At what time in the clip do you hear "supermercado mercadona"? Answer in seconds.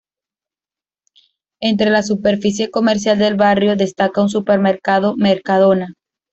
4.29-5.93